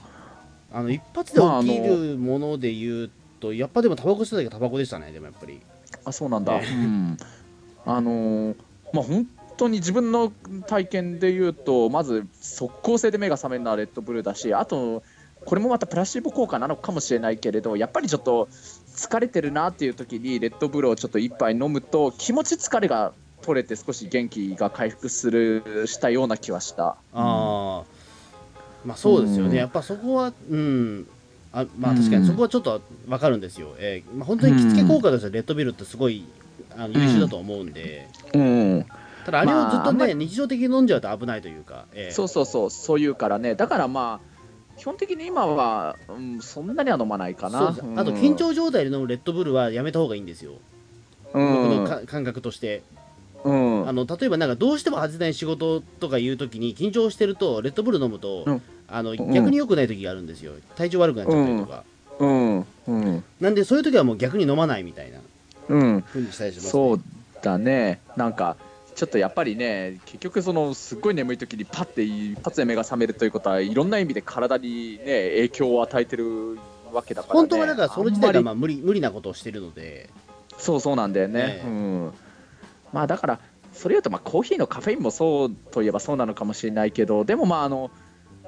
[0.70, 5.60] あの一発で起きるもので言うと、やっぱでもタバコ吸った時はタバコでしたねでもやっぱり。
[6.04, 6.74] あそうなんだ、ええ。
[6.74, 7.16] うん、
[7.86, 8.56] あのー
[8.92, 10.32] まあ本当に自分の
[10.66, 15.02] 体験で言うとまず速効性で目が覚めるのはレッドブルだしあと
[15.44, 18.48] これもまたプラシーボ効果なのかもしれないけれどやっぱりちょっと
[18.94, 26.88] 疲れてるなっていう時にレッドブルをちょっと一杯飲むと気持ち疲れが取れて少し元気が回復するしたような気はした。
[26.88, 27.84] ああ、
[28.84, 29.56] まあそうですよね、うん。
[29.56, 31.06] やっぱそこはうん
[31.52, 32.26] あまあ確かに。
[32.26, 36.24] そこはちょっと分かるんですよ、えーまあ、本当に着付け効果としてはレッドビルってすごい
[36.76, 38.86] あの優秀だと思うんで、うん
[39.24, 42.14] ただあれをずっとね、まあ日常的に飲んじゃうと危ないというか、えー。
[42.14, 42.70] そうそうそう。
[42.70, 43.54] そういうからね。
[43.56, 44.38] だからまあ
[44.78, 47.58] 基本的に今は、うん、そんなには飲まないかな。
[47.58, 48.00] そうです。
[48.00, 50.52] あと緊張状態で飲むレッドブルはやめた方がいいんですよ、
[51.34, 51.68] うん。
[51.68, 52.82] 僕のか感覚として。
[53.44, 53.88] うん。
[53.88, 59.16] あの例えばなんかどうしても外せない仕事とかいう時に緊張してるとレッドブル飲むと、うんあのん。
[59.32, 60.52] 逆に良くない時があるんですよ。
[60.76, 61.84] 体調悪くなっちゃったりとか、
[62.18, 62.66] うん。
[62.86, 63.24] うん。
[63.40, 65.18] なんでそういう時はもう逆に飲まないみたいな。
[65.68, 66.02] うん。
[66.02, 67.00] 風にしたりします、ね、そう
[67.42, 68.00] だね。
[68.16, 68.56] なんか
[68.94, 76.58] ちょっとやっぱりね結局そのすっごい眠い時にパッて一発で目が覚めるということはいろんな意味で体にね影響を与えてる
[76.92, 80.10] わけだから、ね、本当はだからそれ自体がままあ無理無理なことをしてるので。
[80.12, 82.12] りそうそうなんだよね、ねうん。
[82.92, 83.40] まあだから
[83.72, 87.92] それ言うとまあコーヒーのカフェインもそうといえばそうなのかもしれないけどでもまああの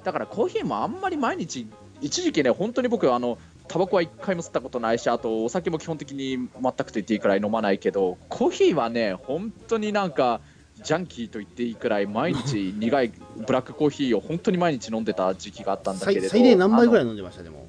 [0.05, 1.67] だからコーヒーもあんまり毎日
[2.01, 10.41] 一時期ね本当に僕あのタバコは一回も吸ったことないしあとお酒も基本的に全くと言っていいくらい飲まないけどコーヒーはね本当になんか
[10.83, 13.13] ジャンキーと言っていいくらい毎日苦い
[13.47, 17.43] ブラックコーヒーを本当に毎日飲んでた時期があったんだけれど最最低何杯ぐらいい飲んでました？
[17.43, 17.69] でも。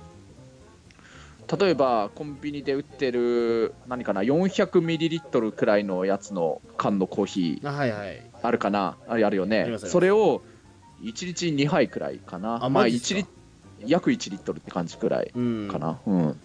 [1.60, 8.24] 例えばコンビニで売ってる何かな400ミリリットルくらいのやつの缶のコーヒーあはいはい。
[8.42, 8.96] あるかな？
[9.10, 9.78] あれあるよね。
[9.78, 10.42] それを
[11.02, 12.56] 1日2杯くらいかな。
[12.56, 13.28] あまあマジっすか？1リ
[13.88, 15.68] 約1リットルって感じくらいうん。
[15.70, 16.38] かなうん、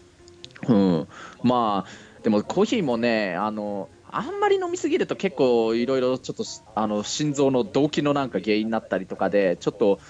[0.69, 1.09] うん、
[1.43, 10.01] まあでもコーヒーもねあのあんまり飲みすぎると結構いろいろちょっとあの心臓の動悸のなんか原因になったりとかでちょっと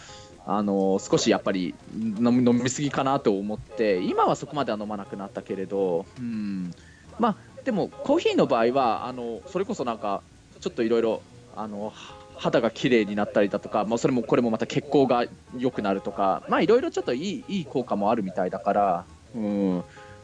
[0.47, 6.73] あの少しやっぱり飲み飲みすぎかなと思って今はそこまでは飲まなくなったけれど、うん、
[7.19, 10.23] まあでもコーヒーの場合はあのそれこそなんか
[10.61, 11.21] ちょっといろいろ
[11.57, 11.93] あの
[12.37, 15.25] 肌が綺麗になったりだとか、まあ、それもこれもまた血行が
[15.57, 19.77] 良くなるとかまあいろいろちょっといいいい効果もあるみたいだから、うん。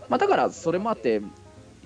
[0.09, 1.23] まあ、だからそれもあって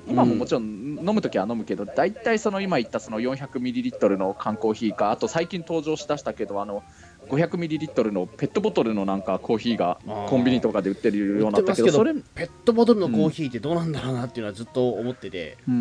[0.08, 6.84] 今ももちろん飲むときは飲むけど、大体その今言ったその400ミリリットルの缶コーヒーかあと最近登場しだしたけどあの
[7.28, 15.74] 500ミリリットルのペットボトルのなんかコーヒーがコンビニとかで売ってるようになったけどそれペットボトルのコーヒーってどうなんだろうなっていうのはずっと思ってて、うん。
[15.74, 15.78] う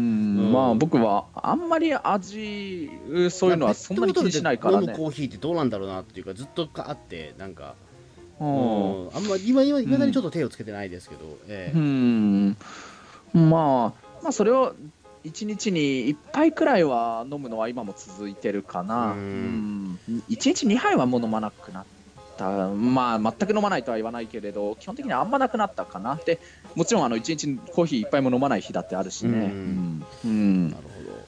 [0.49, 0.51] ん。
[0.51, 2.89] まあ僕はあんまり味
[3.29, 4.88] そういうのはそんなに気にしないからね。
[4.88, 7.75] ペットボトルで飲むコーヒーってどうなんだろうなっていうかずっとあってなんか、
[8.39, 9.05] ううん。
[9.08, 11.77] ん、あんまり今今いまだにちょっと手をつけてないですけど、ええ。
[11.77, 12.58] うん。
[13.34, 14.75] まあ、まあそれを
[15.25, 19.99] 1日に1杯くらいは飲むのは今も続いてるかな、ううん。
[20.07, 21.85] ん、1日2杯はもう飲まなくなっ
[22.38, 26.39] た、まあ全く飲まないとは言わないけれど、基本的にはあんまなくなったかな、で
[26.75, 29.51] もちろんあの1日コーヒー1杯も飲まない日だってあるしね。
[30.23, 30.69] ううん。
[30.69, 31.25] なるほど。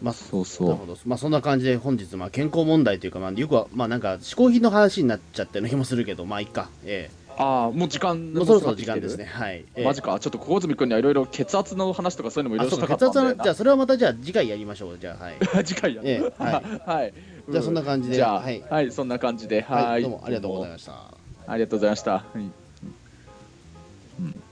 [0.00, 0.68] まあそうそう。
[0.68, 0.96] なるほど。
[1.06, 6.68] まあそんな感じで本日まあ健康問題というかまあよくはまあなんか嗜好品の話になっちゃったような気もするけどまあいいか。
[6.84, 9.24] えああ、もう時間えもうそろそろ時間ですね。
[9.24, 14.98] はい、ええマジか、ちょっと小泉君にはいろいろ血圧の話とかそういうのもいろいろしたかかったんだよ血圧はじゃあそれはまたじゃあ次回やりましょう。
[14.98, 15.34] じゃあはい。
[15.64, 16.52] 次回や、ええはい。
[16.86, 17.14] はい、
[17.50, 18.14] じゃあそんな感じで。
[18.16, 20.92] じゃあ、ははいい、そんな感じで、はい、はいどうもありがとうございました。
[21.46, 22.12] ありがとうございました。
[22.12, 22.38] はい
[24.20, 24.42] うん